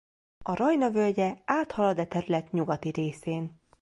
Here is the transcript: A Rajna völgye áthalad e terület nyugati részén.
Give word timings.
A 0.43 0.53
Rajna 0.55 0.89
völgye 0.91 1.37
áthalad 1.45 1.97
e 1.99 2.05
terület 2.07 2.51
nyugati 2.51 2.89
részén. 2.89 3.61